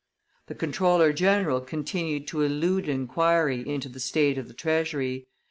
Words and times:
The 0.47 0.55
comptroller 0.55 1.13
general 1.13 1.61
continued 1.61 2.25
to 2.29 2.41
elude 2.41 2.89
inquiry 2.89 3.61
into 3.69 3.87
the 3.87 3.99
state 3.99 4.39
of 4.39 4.47
the 4.47 4.53
treasury. 4.55 5.27